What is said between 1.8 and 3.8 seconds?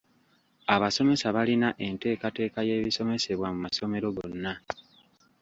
enteekateeka y’ebisomesebwa mu